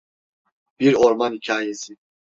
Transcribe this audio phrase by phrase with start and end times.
[0.79, 1.95] Bir Orman Hikayesi.